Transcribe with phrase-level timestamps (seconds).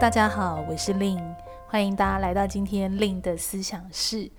[0.00, 1.22] 大家好，我是 Lin，
[1.68, 4.30] 欢迎大家来到今天 Lin 的思想室。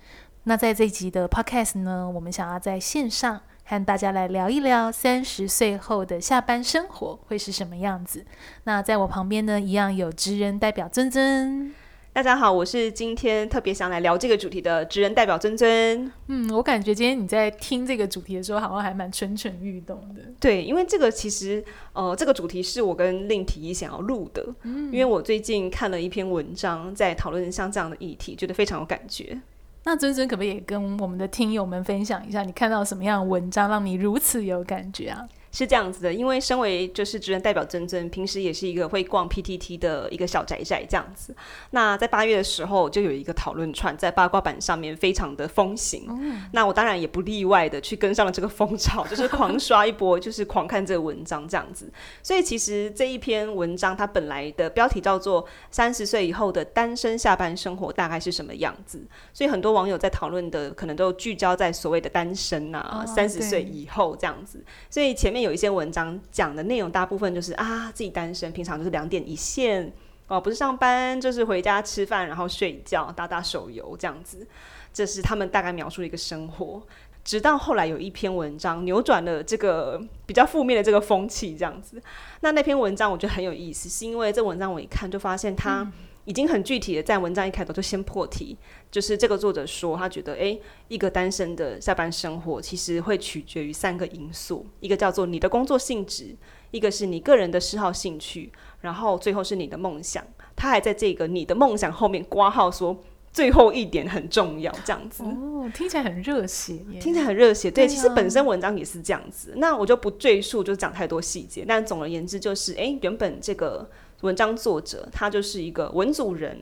[0.42, 8.26] 那在这集的 Podcast 呢，我们想要在线上和大家来聊一聊三十岁后的下班生活会是什么样子。
[8.64, 11.72] 那在我旁边呢，一样有职人代表尊尊。
[12.14, 16.12] 大家好，我是今天特别想来聊这个主题的职人代表尊尊。
[16.28, 20.22] 嗯，我感觉今天你在听这个主题的时候，好像还蛮蠢蠢欲动的。
[20.38, 24.46] 对，因为这个其实，呃，这个主题是我跟提议想要录的。
[24.62, 29.36] 嗯，因为我最近看了一篇文章，在讨论像这样的议题，觉得非常有感觉。
[29.82, 35.26] 那尊尊可不可以也跟我们的听友们分享一下，你看到什么样的文章让你如此有感觉啊？
[35.56, 41.32] 是这样子的，因为身为就是职人代表珍珍，平时也是一个会逛 PTT 的一个小宅宅这样子。
[41.70, 46.06] 那在八月的时候，就有一个讨论串在八卦版上面非常的风行。
[46.08, 51.88] 嗯、那我当然也不例外的去跟上了这个风潮，就是狂刷一波，就是狂看这个文章这样子。
[52.20, 59.00] 所以其实这一篇文章它本来的标题叫做“三十岁以后的单身下班生活大概是什么样子”，
[59.32, 64.60] 所以很多网友在讨论的可能都聚焦在所谓的单身啊，三十岁以后这样子。
[64.90, 65.43] 所以前面。
[65.44, 69.92] 有一些文章讲的内容，大部分就是啊，自己单身，平常就是两点一线
[70.26, 74.46] 哦，不是上班就是回家吃饭，然后睡觉，打打手游这样子，
[74.92, 76.82] 这是他们大概描述的一个生活。
[77.22, 82.02] 直到后来有一篇文章扭转了这个比较负面的这个风气，这样子。
[82.40, 85.90] 那那篇文章我觉得很有意思，是因为这文章我一看就发现他。
[86.24, 88.56] 已经很具体的在文章一开头就先破题，
[88.90, 96.34] 就是这个作者说他觉得，诶，一个单身的下班生活其实会取决于三个因素，一个叫做你的工作性质，
[96.70, 98.50] 一个是你个人的嗜好兴趣，
[98.80, 100.24] 然后最后是你的梦想。
[100.56, 102.96] 他还在这个你的梦想后面挂号说，
[103.30, 105.22] 最后一点很重要，这样子。
[105.24, 107.70] 哦，听起来很热血耶，听起来很热血。
[107.70, 109.52] 对，其实本身文章也是这样子。
[109.56, 111.64] 那我就不赘述，就讲太多细节。
[111.68, 113.90] 但总而言之，就是，诶，原本这个。
[114.24, 116.58] 文章作者他就是一个文组人，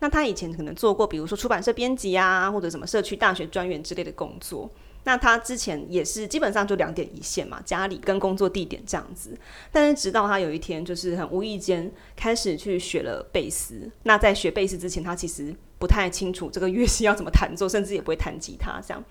[0.00, 4.70] 那他以前可能做过，比如说出版社编辑啊，或者什么社区大学专员之类的工作。
[5.04, 9.38] 那他之前也是基本上就两点一线嘛，家里跟工作地点这样子。
[9.72, 13.90] 但是直到他有一天就是很无意间开始去学了贝斯。
[14.02, 19.02] 那在学贝斯之前，他其实不太清楚这个乐器要怎么弹奏，甚至也不会弹吉他这样。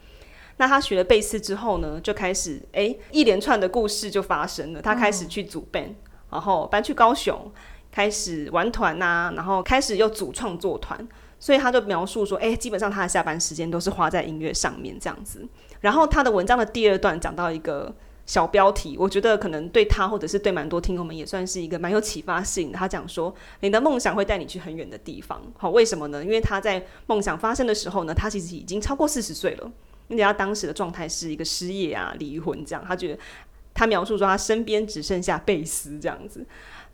[0.57, 4.81] 那他学了贝斯之后呢，就开始诶，一连串的故事就发生了。
[4.81, 5.93] 他开始去组 band，
[6.29, 7.51] 然后搬去高雄。
[7.95, 11.07] 开始玩团呐、啊，然后开始又组创作团，
[11.39, 15.47] 所以他就描述说，哎，基本上他的下班时间都是花在音乐上面这样子。
[15.79, 17.95] 然后他的文章的第二段讲到一个
[18.25, 22.77] 小标题，我觉得可能对他或者是对蛮多听友们也算是一个蛮有启发性的。
[22.77, 25.41] 他讲说，你的梦想会带你去很远的地方。
[25.57, 26.21] 好，为什么呢？
[26.21, 29.71] 因为他在梦想发生的时候呢，他其实已经超过四十岁了，
[30.09, 32.83] 而且他当时的状态是一个失业啊、离婚这样。
[32.85, 33.19] 他觉得
[33.73, 36.45] 他描述说，他身边只剩下贝斯这样子。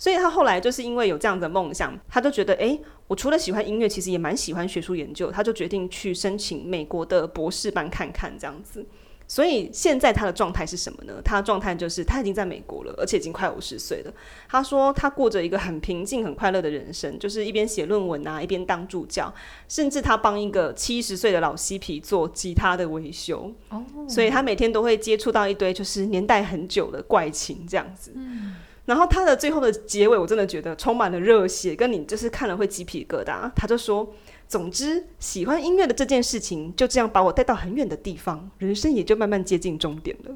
[0.02, 2.76] 所以他后来就是因为有这样的梦想，他就觉得，哎，
[3.06, 5.30] 我除了喜欢音乐，其实也蛮喜欢学术研究。
[5.30, 8.84] 他就决定去申请美国的博士班看看这样子。
[9.32, 11.14] 所以现在他的状态是什么呢？
[11.24, 14.14] 他的状态就是他已经在美国了，而且已经快五十岁了。
[14.50, 19.34] 他说他过着一个很平静、很快乐的人生，就是一边写论文啊，一边当助教，
[19.70, 23.50] 甚至他帮一个七十岁的老嬉皮做吉他的维修。
[23.70, 28.12] 哦，所以他每天都会接触到一堆就是年代很久的怪琴这样子。
[28.16, 28.58] 嗯。
[28.84, 33.50] 然后他的最后的结尾，我真的觉得充满了热血，跟你就是看了会鸡皮疙瘩。
[33.56, 34.14] 他就说
[34.52, 40.36] ：“总之，喜欢音乐的这件事情就这样把我带到很远的地方，人生也就慢慢接近终点了。”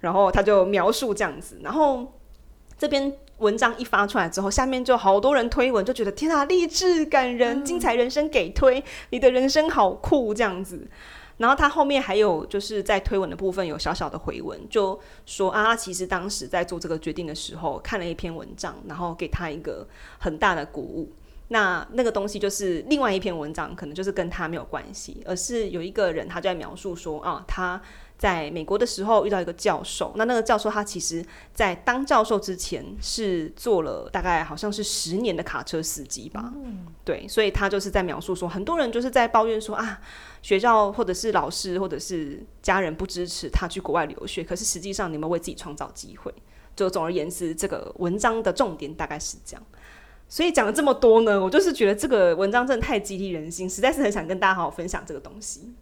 [0.00, 1.58] 然后他就描述这样子。
[1.62, 2.12] 然后
[2.76, 10.86] 这篇文章一发出来之后，下面就好多人推文，就觉得天啊，励志感人，精彩人生给推，你的人生好酷这样子。
[11.38, 19.88] 然后他后面还有就是在推文的部分有小小的回文，就说啊，其实当时在做这个决定的时候，看了一篇文章，然后给他一个
[20.18, 21.10] 很大的鼓舞。
[21.48, 27.80] 那那个东西就是另外一篇文章，可能就是跟他没有关系，而是有一个人他就在描述说啊，他。
[28.16, 31.22] 在美国的时候遇到一个教授，那那个教授他其实，
[31.52, 40.00] 在当教授之前是做了大概好像是十年的卡车司机吧，嗯，对，所以他就是在描述说，很多人就是在抱怨说啊，
[40.42, 46.32] 学校或者是老师或者是家人不支持他去国外留学，可是实际上你们为自己创造机会。
[46.76, 49.62] 就总而言之，这个文章的重点大概是这样。
[50.28, 55.74] 所以讲了这么多呢，我就是觉得这个文章真的太激励人心，实在是很想跟大家好好分享这个东西。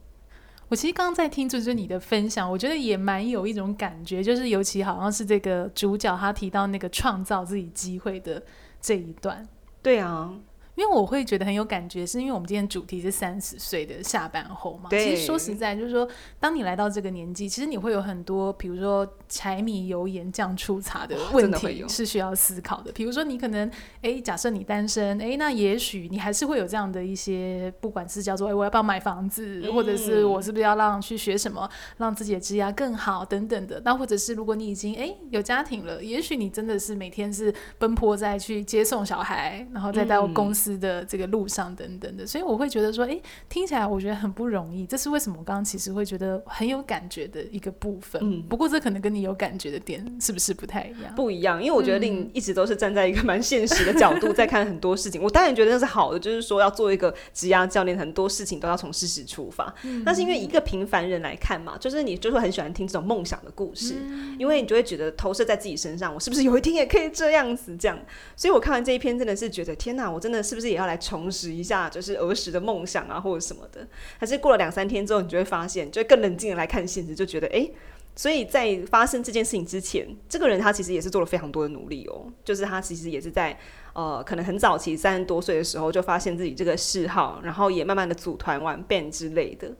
[0.69, 8.43] 我其实刚刚在听就是你的分享，我觉得也蛮有一种感觉，就是尤其好像是这个主角他提到那个创造自己机会的
[8.81, 9.47] 这一段。
[9.83, 10.33] 对啊，
[10.75, 14.89] 因为我会觉得很有感觉，是因为我们今天主题是三十岁的下班后嘛。
[14.91, 16.09] 其实说实在，就是说，
[16.41, 22.91] 当你来到这个年纪，其实你会有很多，比如说柴米油盐酱醋茶的问题是需要思考的。
[22.93, 23.71] 比如说，你可能，
[24.01, 33.83] 哎，假设你单身，哎，那也许你还是会有这样的一些，不管是叫做，哎，我要不要买房子，嗯、或者是我是不是要让去学什么，让自己的职业更好等等的。
[33.85, 40.62] 那或者是如果你已经哎有家庭了，也许你真的是每天是奔波在去接送小孩，然后再到公司。
[40.63, 44.87] 司的这个路上等等的，所以我会觉得说，哎，听起来我觉得很不容易。
[44.87, 45.37] 这是为什么？
[45.39, 48.21] 我刚刚其实会觉得很有感觉的一个部分。
[48.23, 51.13] 嗯，不过这可能跟你有感觉的点是不是不太一样？
[51.17, 55.21] 不一样，因为我觉得令一直都是站在一个蛮现实的角度在看很多事情。
[55.23, 59.75] 我当然觉得那是好的，就是说要做一个职涯教练，很多事情都要从事实出发。
[59.83, 67.99] 嗯，那是因为一个平凡人来看嘛，就是你就会很喜欢听这种梦想的故事，嗯，因为你就会觉得投射在自己身上，我是不是有一天也可以这样子这样？
[68.37, 70.52] 所以我看完这一篇，真的是觉得天哪，我真的是。
[70.53, 73.89] 是不是也要来重拾一下，就是儿时的梦想啊，或者什么的？
[74.19, 77.67] 还是过了两三天之后，你就会发现，就更冷静的来看现实，就觉得，哎、
[78.15, 82.31] 所以在发生这件事情之前，这个人他其实也是做了非常多的努力哦。
[82.45, 83.59] 就是他其实也是在
[83.95, 89.75] 呃，可能很早期三十多岁的时候就发现自己这个嗜好，然后也慢慢的组团玩 band 之类的。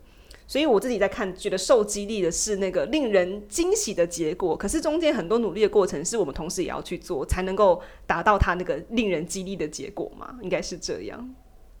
[0.53, 4.55] 所以我自己在看，觉得受激励的是那个令人惊喜的结果。
[4.55, 10.37] 可是中间很多努力的过程，是我们同时也要去做，才能够达到他那个令人激励的结果嘛？
[10.43, 11.27] 应该是这样。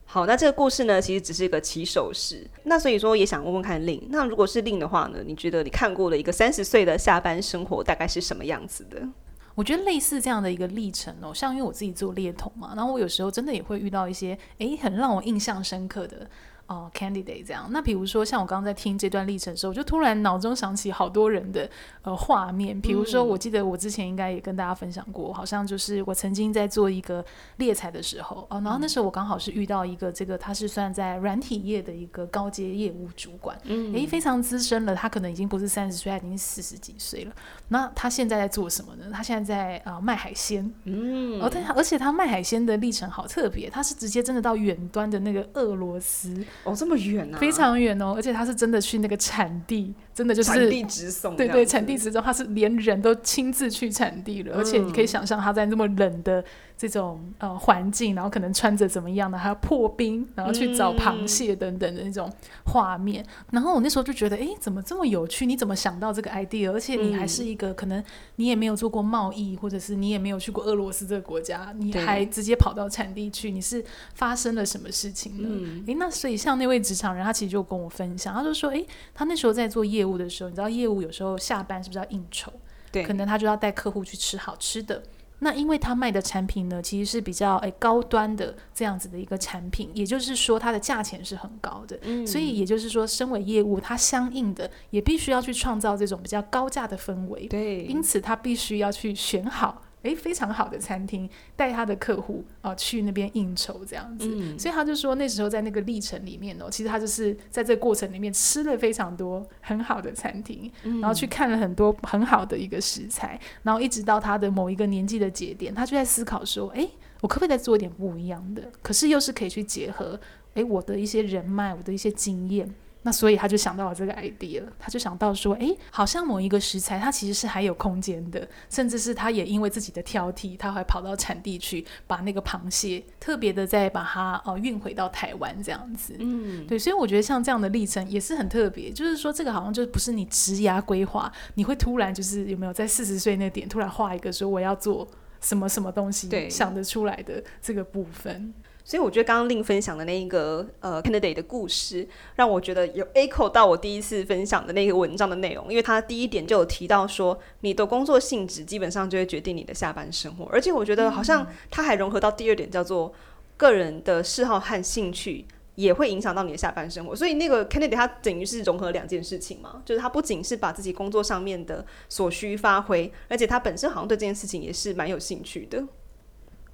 [0.05, 2.49] 好，那这个故事呢，其实只是一个起手式。
[2.63, 9.07] 那所以说，也想问问看令，那如果是令的话呢，你觉得你看过的一个三十岁的下班生活大概是什么样子的？
[9.53, 16.27] 我觉得类似这样的一个历程哦，像因为我自己做猎头嘛，然后我有时候真的也会遇到一些诶，很让我印象深刻的。
[16.73, 17.67] 哦、uh，candidate 这样。
[17.69, 21.69] 那比如说，像我刚刚在听这段历程的时候，我就突然脑中想起好多人的
[22.01, 22.79] 呃画面。
[22.81, 27.23] 比如说，我记得我之前应该也跟大家分享过，好像就是我曾经在做一个
[27.57, 37.33] 猎才的时候哦，然后那时候我刚好是遇到一个这个他是算在软体业的一个高阶业务主管，嗯，诶，非常资深了，他可能已经不是三十岁，他已经四十几岁了。
[37.67, 39.05] 那他现在在做什么呢？
[39.13, 46.43] 他现在在啊、呃、卖海鲜，嗯，哦，他而且他卖海鲜的历程好特别，他是直接真的到远端的那个俄罗斯。
[46.63, 47.37] 哦，这么远啊！
[47.37, 51.35] 非常远哦，而且他是真的去那个产地，真的就是产地直送。
[51.35, 56.43] 对对，产地直送，他是连人都亲自去产地了，嗯，而且你可以想象他在那么冷的
[56.77, 62.31] 这种呃环境，然后可能穿着怎么样的，还要破冰，然后去找螃蟹等等的那种
[62.65, 63.23] 画面。
[63.23, 63.27] 嗯。
[63.51, 65.45] 然后我那时候就觉得，哎，怎么这么有趣？
[65.45, 66.71] 你怎么想到这个 idea？
[66.71, 68.03] 而且你还是一个，嗯，可能
[68.35, 73.83] 你也没有做过贸易，或者是你也没有去过俄罗斯这个国家，你还直接跑到产地去，你是
[74.13, 75.49] 发生了什么事情呢？
[75.87, 78.83] 哎，嗯，那所以像那位职场人，他其实就跟我分享，他就说，哎，
[79.13, 82.51] 他那时候在做业务的时候，你知道业务有时候下班是不是要应酬？
[82.91, 85.01] 对，可能他就要带客户去吃好吃的。
[85.39, 99.81] 那因为他卖的产品呢，其实是比较诶高端的这样子的一个产品，也就是说它的价钱是很高的，嗯，所以也就是说，身为业务，它相应的也必须要去创造这种比较高价的氛围，对，因此他必须要去选好。
[100.03, 116.89] 诶，非常好的餐厅，带他的客户啊、呃、去那边应酬这样子，嗯，所以他就说那时候在那个历程里面哦，其实他就是在这个过程里面吃了非常多很好的餐厅，嗯，然后去看了很多很好的一个食材，然后一直到他的某一个年纪的节点，他就在思考说，诶，
[117.21, 118.61] 我可不可以再做一点不一样的？
[118.81, 120.19] 可是又是可以去结合，
[120.55, 122.69] 诶，我的一些人脉，我的一些经验。
[123.03, 136.15] 那所以他就想到了这个 idea，他就想到说，诶，好像某一个食材它其实是还有空间的，甚至是他也因为自己的挑剔，他还跑到产地去把那个螃蟹特别的再把它呃运回到台湾这样子。
[136.17, 145.05] 嗯，对，所以我觉得像这样的历程也是很特别，就是说这个好像就不是你职涯规划，你会突然就是有没有在四十岁那点突然画一个说我要做
[145.41, 148.53] 什么什么东西，对，想得出来的这个部分。
[148.85, 163.13] 所以我觉得刚刚令分享的那一个呃 candidate 的故事，让我觉得有 echo 到我第一次分享的那个文章的内容，因为他第一点就有提到说，你的工作性质基本上就会决定你的下班生活，而且我觉得好像他还融合到第二点，叫做
[163.55, 167.15] 个人的嗜好和兴趣也会影响到你的下班生活。
[167.15, 175.81] 所以那个 candidate 他等于是融合两件事情嘛，就是他不仅是把自己工作上面的所需发挥，而且他本身好像对这件事情也是蛮有兴趣的。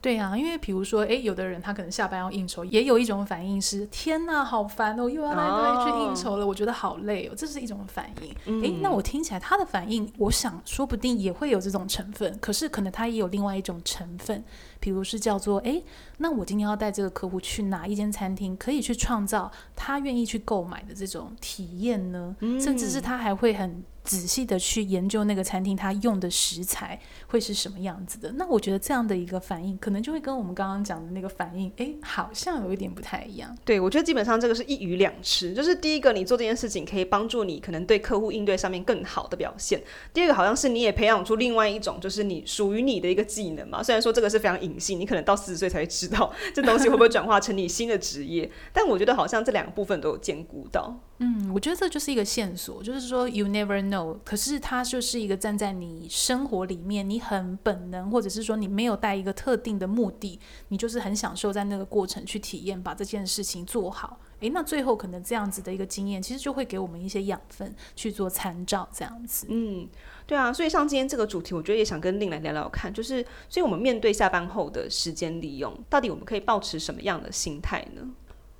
[0.01, 8.29] 对啊，因为比如说，哎，有的人他可能下班要应酬，也有一种反应是：天哪，好烦哦，又要来来去应酬了，我觉得好累哦，这是一种反应。
[8.63, 14.43] 哎、嗯，那我听起来他的反应，我想说不定也会有这种成分，可是可能他也有另外一种成分，
[14.79, 15.81] 比如是叫做：哎，
[16.17, 22.35] 那我今天要带这个客户去哪一间餐厅，可以去创造他愿意去购买的这种体验呢？
[22.39, 23.83] 嗯、甚至是他还会很。
[24.01, 28.31] 仔细的去研究那个餐厅他用的食材会是什么样子的。
[28.31, 33.55] 那我觉得这样的一个反应，可能就会跟我们刚刚讲的那个反应，诶，好像有一点不太一样。
[33.63, 39.79] 对，我觉得基本上这个是一鱼两吃，就是第一个，你做这件事情可以帮助你可能对客户应对上面更好的表现；
[40.11, 43.83] 第二个，好像是你也培养出另外一种，就是你属于你的一个技能嘛。
[43.83, 50.99] 虽然说这个是非常隐性，你可能到四十岁才会知道这东西会不会转化成你新的职业，但我觉得好像这两个部分都有兼顾到。
[51.21, 64.19] 嗯，我觉得这就是一个线索，就是说 you never know，可是它就是一个站在你生活里面，你很本能，或者是说你没有带一个特定的目的，你就是很享受在那个过程去体验，把这件事情做好。
[64.39, 69.45] 诶，那最后可能这样子的一个经验，其实就会给我们一些养分去做参照，这样子。
[69.49, 69.85] 嗯，
[70.29, 78.07] 对啊，所以像今天这个主题，我觉得也想跟令来聊聊看，就是所以我们面对下班后的时间利用，到底我们可以保持什么样的心态呢？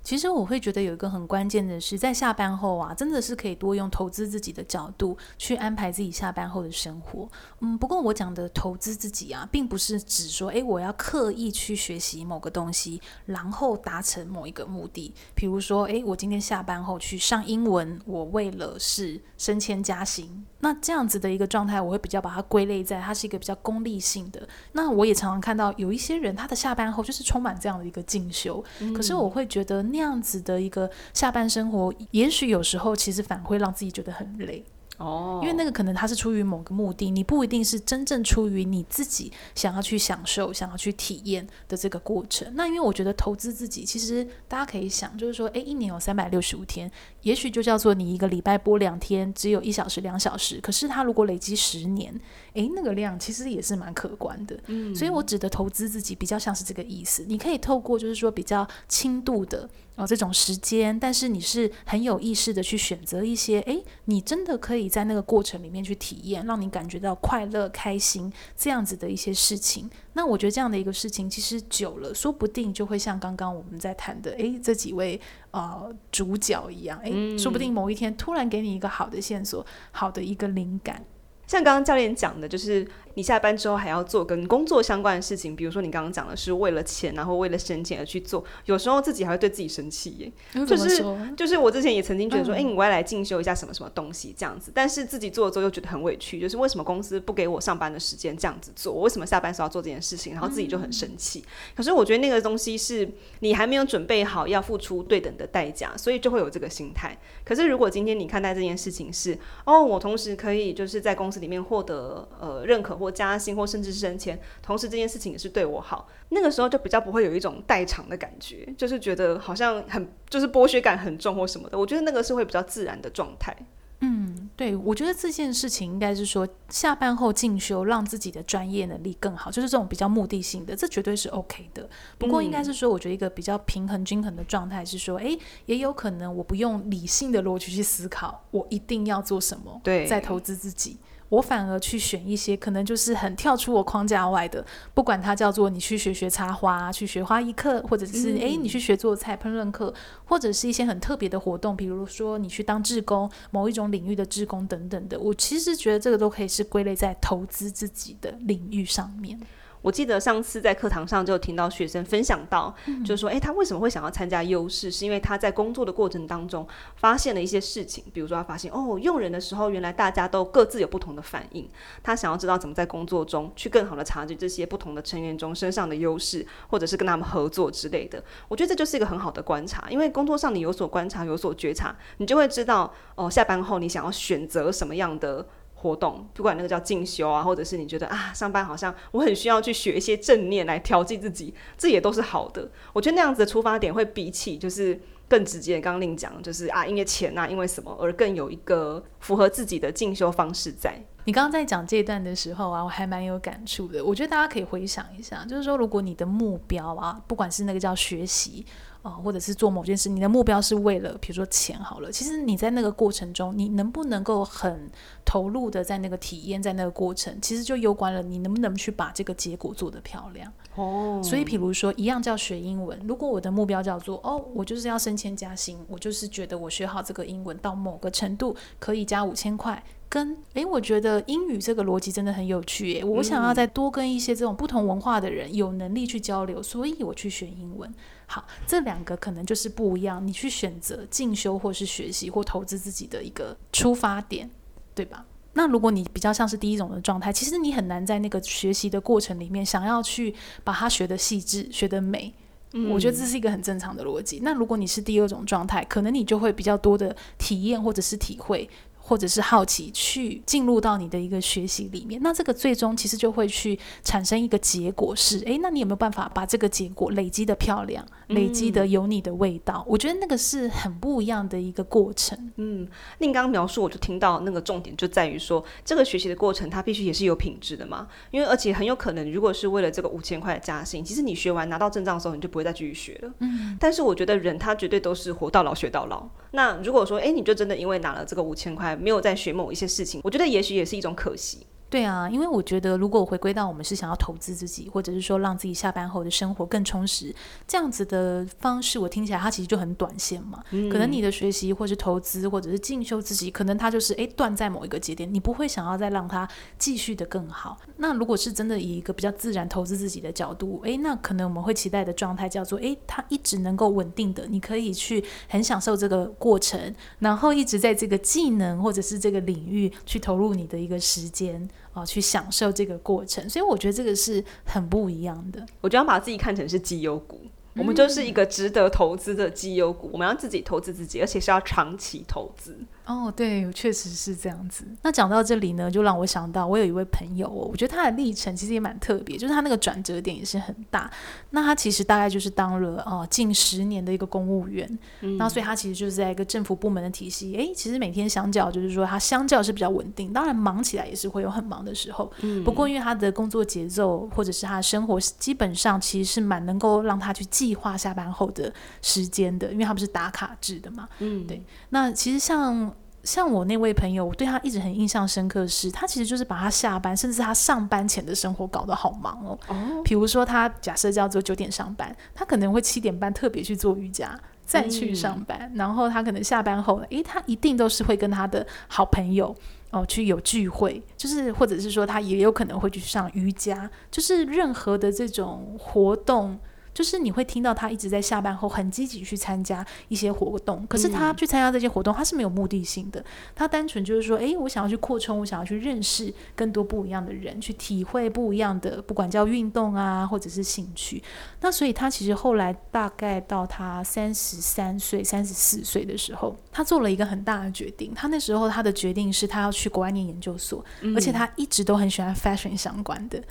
[0.02, 7.28] 其实我会觉得有一个很关键的是，在下班后啊，真的是可以多用投资自己的角度去安排自己下班后的生活。
[7.60, 15.12] 嗯，不过我讲的投资自己啊，并不是指说，诶，我要刻意去学习某个东西，然后达成某一个目的。
[15.34, 20.44] 比如说，诶，我今天下班后去上英文，我为了是升迁加薪。
[20.62, 24.46] 那这样子的一个状态，我会比较把它归类在它是一个比较功利性的。
[24.72, 28.62] 那我也常常看到有一些人，他的下班后就是充满这样的一个进修。
[28.80, 28.92] 嗯。
[28.92, 34.64] 可是我会觉得那样子的一个下班生活，也许有时候其实反而会让自己觉得很累。
[35.00, 42.46] 哦，因为那个可能他是出于某个目的，你不一定是真正出于你自己想要去享受、想要去体验的这个过程。
[42.54, 46.90] 那因为我觉得投资自己，其实大家可以想，就是说，诶，一年有三百六十五天，
[47.22, 50.60] 也许就叫做你一个礼拜播两天，只有一小时、两小时。
[50.60, 52.14] 可是他如果累积十年，
[52.52, 54.58] 诶，那个量其实也是蛮可观的。
[54.66, 57.24] 嗯，所以我指的投资自己，比较像是这个意思。
[57.26, 59.66] 你可以透过就是说比较轻度的。
[59.96, 69.88] 哦，这种时间，但是你是很有意识的去选择一些，诶，你真的可以在那个过程里面去体验，让你感觉到快乐、开心这样子的一些事情。
[70.12, 75.18] 那我觉得这样的一个事情，其实久了，说不定就会像刚刚我们在谈的，诶，这几位
[75.52, 81.02] 呃主角一样，诶，说不定某一天突然给你一个好的线索，好的一个灵感。
[81.46, 82.86] 像刚刚教练讲的，就是。
[83.20, 90.32] 你下班之后还要做跟工作相关的事情，比如说你刚刚讲的是为了钱，然后为了省钱而去做，有时候自己还会对自己生气耶。
[90.64, 91.04] 就是
[91.36, 101.40] 就是我之前也曾经觉得说，哎、嗯，我要来进修一下什么什么东西这样子，但是自己做了之后又觉得很委屈，就是为什么公司不给我上班的时间这样子做，我为什么下班时候要做这件事情，然后自己就很生气。
[101.40, 101.44] 嗯、
[101.76, 103.06] 可是我觉得那个东西是
[103.40, 107.14] 你还没有准备好要付出对等的代价，所以就会有这个心态。
[107.44, 109.36] 可是如果今天你看待这件事情是，
[109.66, 113.00] 哦，我同时可以就是在公司里面获得呃认可。
[113.00, 121.78] 或加薪，或甚至是升迁，同时这件事情也是对我好，那个时候就比较不会有一种代偿的感觉，就是觉得好像很就是剥削感很重或什么的。
[121.78, 123.56] 我觉得那个是会比较自然的状态。
[124.02, 131.86] 嗯，对，我觉得这件事情应该是说下班后进修，让自己的专业能力更好，就是这种比较目的性的，这绝对是 OK 的。
[132.16, 135.36] 不过应该是说，我觉得一个比较平衡均衡的状态是说，哎，
[135.66, 140.96] 也有可能我不用理性的逻辑去思考，我一定要做什么，对，再投资自己。
[141.30, 149.94] 我反而去选一些可能就是很跳出我框架外的，不管它叫做你去学学插花，去学花艺课，或者是诶、嗯、你去学做菜烹饪课，
[150.24, 155.18] 或者是一些很特别的活动，比如说你去当志工，某一种领域的志工等等的。
[155.18, 159.40] 我其实觉得这个都可以是归类在投资自己的领域上面。
[159.82, 164.90] 我记得上次在课堂上就听到学生分享到，嗯、就是说，诶，他为什么会想要参加优势？
[164.90, 171.68] 是因为他在工作的过程当中发现了一些事情，比如说他发现，哦，用人的时候原来大家都各自有不同的反应，
[172.02, 178.22] 他想要知道怎么在工作中去更好的察觉这些不同的成员中身上的优势，或者是跟他们合作之类的。
[178.48, 185.46] 我觉得这就是一个很好的观察，因为工作上你有所观察、有所觉察，你就会知道，哦，下班后你想要选择什么样的。
[185.80, 192.70] 活动，不管那个叫进修啊，或者是你觉得啊，上班好像我很需要去学一些正念来调剂自己，这也都是好的。
[192.92, 195.80] 我觉得那样子的出发点会比起就是更直接。
[195.80, 201.02] 刚刚另讲就是啊，因为钱啊，因为什么而更有一个符合自己的进修方式在。
[201.24, 204.04] 你刚刚在讲这一段的时候啊，我还蛮有感触的。
[204.04, 208.64] 我觉得大家可以回想一下，就是说如果你的目标啊，不管是那个叫学习。
[209.02, 212.12] 啊、哦，或者是做某件事，你的目标是为了，比如说钱好了。
[212.12, 214.90] 其实你在那个过程中，你能不能够很
[215.24, 220.52] 投入的在那个体验，在那个过程，其实就攸关了你能不能去把这个结果做得漂亮。
[220.74, 237.92] 哦，所以比如说一样叫学英文，如果我的目标叫做哦，我就是要升迁加薪，我就是觉得我学好这个英文到某个程度可以加五千块，跟诶，我觉得英语这个逻辑真的很有趣耶，我想要再多跟一些这种不同文化的人有能力去交流，所以我去学英文。
[238.32, 240.24] 好，这两个可能就是不一样。
[240.24, 244.48] 你去选择进修，或是学习，或投资自己的一个出发点，
[244.94, 245.26] 对吧？
[245.54, 250.32] 那如果你比较像是第一种的状态，其实你很难在那个学习的过程里面想要去
[250.62, 252.32] 把它学得细致、学得美。
[252.72, 254.38] 嗯，我觉得这是一个很正常的逻辑。
[254.44, 258.70] 那如果你是第二种状态，可能你就会比较多的体验或者是体会。
[259.10, 269.84] 或者是好奇去进入到你的一个学习里面，那这个最终其实就会去产生一个结果是，诶，那你有没有办法把这个结果累积的漂亮，累积的有你的味道？
[269.84, 272.38] 嗯，我觉得那个是很不一样的一个过程。
[272.54, 272.86] 嗯，
[273.18, 283.32] 那你刚刚描述，我就听到那个重点就在于说，这个学习的过程它必须也是有品质的嘛，因为而且很有可能，如果是为了这个五千块的加薪，其实你学完拿到证照的时候，你就不会再继续学了。
[283.40, 286.24] 嗯，但是我觉得人他绝对都是活到老学到老。
[286.52, 291.66] 那如果说，诶，你就真的因为拿了这个五千块，没有在学某一些事情，我觉得也许也是一种可惜。
[291.90, 297.34] 对啊，因为我觉得，如果回归到我们是想要投资自己，或者是说让自己下班后的生活更充实，
[297.66, 300.62] 这样子的方式，我听起来它其实就很短线嘛。
[300.70, 300.88] 嗯。
[300.88, 307.76] 可能你的学习，或是投资，或者是进修自己，可能它就是诶断在某一个节点，你不会想要再让它继续的更好。
[307.96, 321.68] 那如果是真的以一个比较自然投资自己的角度，诶，那可能我们会期待的状态叫做诶，它一直能够稳定的，你可以去很享受这个过程，然后一直在这个技能或者是这个领域去投入你的一个时间。
[321.92, 325.64] 哦，去享受这个过程，所以我觉得这个是很不一样的。
[325.80, 327.40] 我就要把自己看成是绩优股，
[327.74, 332.76] 嗯，我们就是一个值得投资的绩优股，我们要自己投资自己，而且是要长期投资。
[333.10, 334.84] 哦，对，确实是这样子。
[335.02, 341.10] 那讲到这里呢，就让我想到，我有一位朋友哦，我觉得他的历程其实也蛮特别，就是他那个转折点也是很大。
[341.50, 344.88] 那他其实大概就是当了哦近十年的一个公务员，
[345.22, 347.52] 嗯，那所以他其实就是在一个政府部门的体系。
[347.56, 352.30] 诶，其实每天相较就是说，他相较是比较稳定，当然忙起来也是会有很忙的时候。
[352.42, 361.08] 嗯，不过因为他的工作节奏或者是他的生活，基本上其实是蛮能够让他去计划下班后的时间的，因为他不是打卡制的嘛。
[361.18, 361.60] 嗯，对。
[361.88, 362.94] 那其实像。
[363.22, 369.58] 像我那位朋友，我对他一直很印象深刻是，是他其实就是把他下班，甚至他上班前的生活搞得好忙哦。
[369.68, 375.58] 哦，比如说他假设叫做九点上班，他可能会七点半特别去做瑜伽，再去上班。
[375.60, 379.54] 嗯、然后他可能下班后，诶，他一定都是会跟他的好朋友
[379.90, 386.58] 哦去有聚会，就是或者是说他也有可能会去上瑜伽，就是任何的这种活动。
[387.00, 401.22] 就是你会听到他一直在下班后很积极去参加一些活动，可是他去参加这些活动，他是没有目的性的，他单纯就是说，诶，我想要去扩充，我想要去认识更多不一样的人，去体会不一样的，不管叫运动啊，或者是兴趣。
[401.62, 408.12] 那所以他其实后来大概到他三十三岁、三十四岁的时候，他做了一个很大的决定。
[408.14, 410.84] 他那时候他的决定是他要去国外念研究所，
[411.16, 413.42] 而且他一直都很喜欢 fashion 相关的。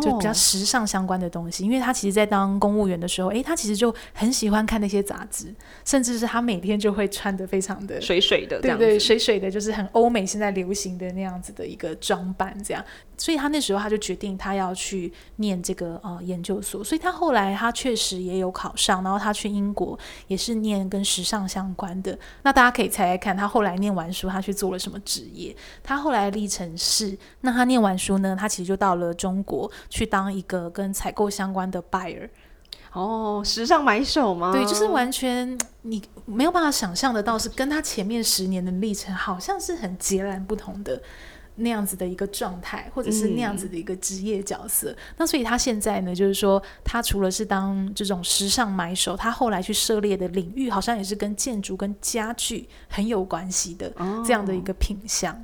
[0.00, 5.52] 就比较时尚相关的东西，因为他其实，在当公务员的时候，诶，他其实就很喜欢看那些杂志，
[5.84, 12.84] 甚至是他每天就会穿的非常的水水的，对对，水水的，就是很欧美现在流行的那样子的一个装扮，这样。
[13.16, 22.18] 所以他那时候他就决定他要去念这个呃研究所，所以他后来他确实也有考上，然后他去英国也是念跟时尚相关的。
[22.42, 25.54] 那大家可以猜猜看，他后来念完书，他去做了什么职业？
[25.82, 32.28] 他后来的历程是，那他念完书呢，他其实就到了中国去当一个跟采购相关的 buyer。
[32.92, 34.52] 哦，时尚买手吗？
[34.52, 41.02] 对，就是完全你没有办法想象得到，是跟他前面十年的历程好像是很截然不同的。
[41.56, 44.96] 那样子的一个状态，或者是那样子的一个职业角色，嗯。
[45.18, 53.92] 那所以他现在呢，就是说，他除了是当这种时尚买手，他后来去涉猎的领域，好像也是跟建筑、跟家具很有关系的
[54.24, 55.34] 这样的一个品项。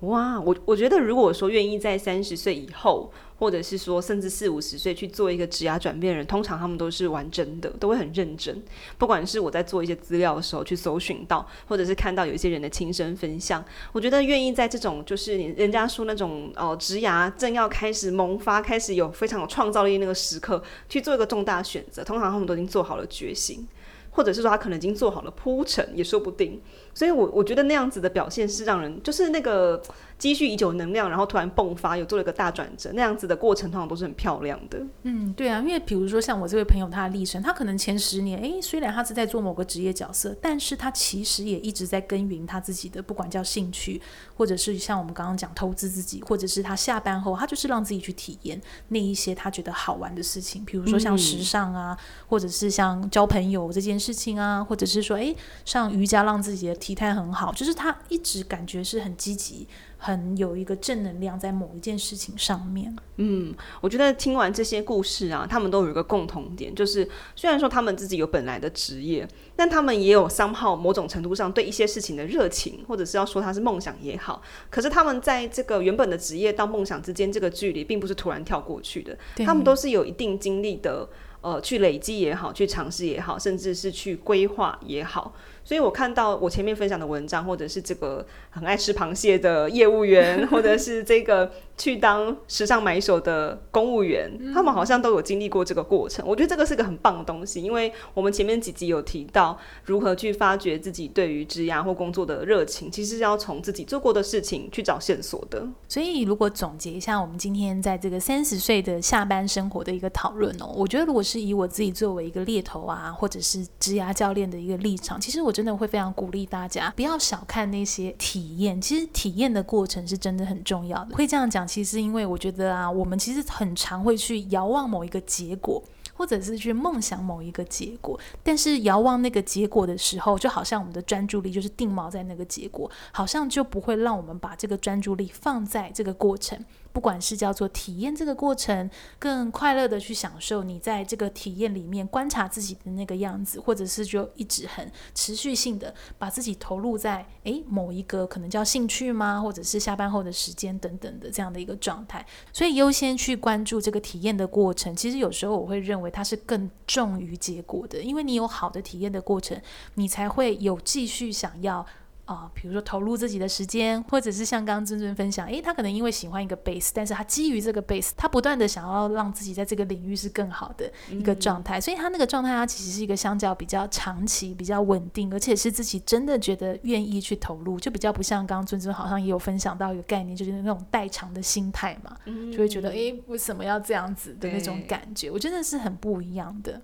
[0.00, 3.12] 哦，哇，我我觉得，如果说愿意在三十岁以后。
[3.40, 8.62] 或者是说，甚至四五十岁去做一个职涯转变人，通常他们都是玩真的，都会很认真。
[8.98, 23.66] 不管是我在做一些资料的时候去搜寻到，或者是看到有一些人的亲身分享，我觉得愿意在这种就是人家说那种哦，职涯正要开始萌发，开始有非常有创造力那个时刻去做一个重大选择，通常他们都已经做好了决心，
[24.10, 26.60] 或者是说他可能已经做好了铺陈，也说不定。
[26.94, 29.82] 所以我，我我觉得那样子的表现是让人就是那个。
[30.20, 34.78] 积蓄已久能量，然后突然迸发，有做了一个大转折，那样子的过程通常都是很漂亮的。
[35.04, 43.98] 嗯，对啊，因为比如说像我这位朋友，他的历程，他可能前十年，诶，虽然他是在做某个职业角色，但是他其实也一直在耕耘他自己的，不管叫兴趣，
[44.36, 59.68] 或者是像我们刚刚讲投资自己，或者是他下班后，他就是让自己去体验那一些他觉得好玩的事情，比如说像时尚啊，嗯、或者是像交朋友这件事情啊，或者是说，诶，上瑜伽让自己的体态很好，就是他一直感觉是很积极。
[60.02, 62.94] 很很有一个正能量在某一件事情上面。
[63.16, 74.42] 嗯，我觉得听完这些故事啊，他们都有一个共同点，就是虽然说他们自己有本来的职业，但他们也有 somehow 某种程度上对一些事情的热情，或者是要说他是梦想也好。
[74.68, 81.08] 可是他们在这个原本的职业到梦想之间这个距离，并不是突然跳过去的，他们都是有一定经历的。
[81.42, 85.32] 呃，去累积也好，去尝试也好，甚至是去规划也好。
[85.70, 91.48] 所以我看到我前面分享的文章，或者是这个很爱吃螃蟹的业务员，或者是这个
[91.80, 96.22] 去当时尚买手的公务员，嗯，他们好像都有经历过这个过程。
[96.28, 105.66] 我觉得这个是个很棒的东西，因为我们前面几集有提到如何去发掘自己对于职业或工作的热情，其实是要从自己做过的事情去找线索的。
[105.88, 121.16] 所以如果总结一下，我们今天在这个三十岁的下班生活的一个讨论哦，我觉得如果是以我自己作为一个猎头啊，或者是职涯教练的一个立场，其实我真的会非常鼓励大家不要小看那些体验，其实体验的过程是真的很重要的。
[121.16, 125.80] 会这样讲，其实因为我觉得啊，我们其实很常会去遥望某一个结果。
[126.20, 154.94] 或者是去梦想某一个结果，但是遥望那个结果的时候，就好像我们的专注力就是定锚在那个结果，好像就不会让我们把这个专注力放在这个过程，不管是叫做体验这个过程，更快乐的去享受你在这个体验里面观察自己的那个样子，或者是就一直很持续性的把自己投入在诶某一个可能叫兴趣吗，或者是下班后的时间等等的这样的一个状态，所以优先去关注这个体验的过程。
[154.94, 156.09] 其实有时候我会认为。
[156.10, 159.60] 它是更重于结果的，因为你有好的体验的过程，
[159.94, 161.86] 你才会有继续想要
[162.30, 182.16] 啊、呃，比如说投入自己的时间，或者是像刚刚尊尊分享，诶，他可能因为喜欢一个 base，但是他基于这个 base，他不断的想要让自己在这个领域是更好的一个状态，嗯、所以他那个状态，他其实是一个相较比较长期、比较稳定，而且是自己真的觉得愿意去投入，就比较不像刚刚尊尊好像也有分享到一个概念，就是那种代偿的心态嘛，
[182.52, 186.80] 就会觉得诶，为什么要这样子的那种感觉，我真的是很不一样的。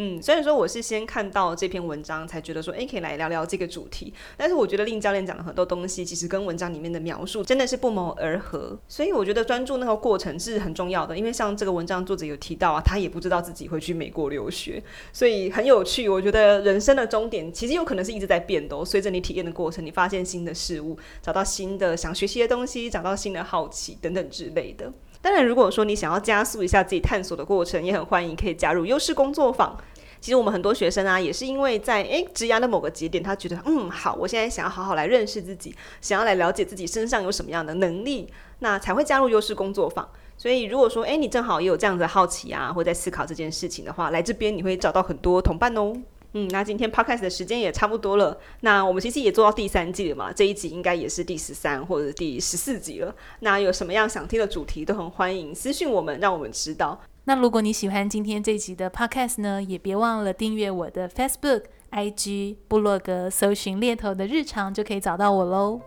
[0.00, 4.14] 嗯，虽然说我是先看到这篇文章才觉得说，哎，可以来聊聊这个主题。
[4.36, 8.78] 但是我觉得令教练讲的很多东西，其实跟文章里面的描述真的是不谋而合。
[8.86, 11.18] 所以我觉得专注那个过程是很重要的。
[11.18, 14.80] 因为像这个文章作者有提到啊，他也不知道自己会去美国留学，
[15.12, 16.08] 所以很有趣。
[16.08, 18.84] 我觉得人生的终点其实有可能是一直在变的。
[18.84, 24.92] 随着你体验的过程，你发现新的事物，找到新的想学习的东西，找到新的好奇等等之类的。
[25.20, 29.76] 当然，如果说你想要加速一下自己探索的过程，也很欢迎可以加入优势工作坊。
[30.20, 38.28] 其实我们很多学生啊，也是因为在诶职涯的某个节点，他觉得嗯好，我现在想要好好来认识自己，想要来了解自己身上有什么样的能力，
[38.60, 40.08] 那才会加入优势工作坊。
[40.36, 45.92] 所以如果说诶你正好也有这样子的好奇啊，或在思考这件事情的话，来这边你会找到很多同伴哦。
[46.38, 53.14] 嗯，那今天 podcast 的时间也差不多了，那我们其实也做到第三季了嘛，这一集应该也是第十三或者第十四集了。
[53.40, 57.00] 那有什么样想听的主题，都很欢迎私信我们，让我们知道。
[57.24, 65.80] 那如果你喜欢今天这集的 podcast 呢，也别忘了订阅我的 Facebook、IG、部落格，搜寻猎头的日常就可以找到我喽。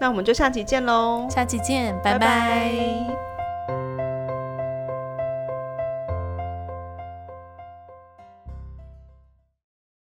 [0.00, 2.18] 那我们就下集见喽，下期见，拜拜。
[2.18, 3.35] 拜拜。